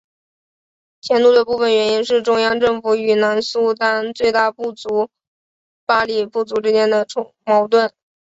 [0.99, 5.11] 迁都的部分原因是中央政府与南苏丹最大部族
[5.85, 7.05] 巴里部族之间的
[7.45, 7.93] 矛盾。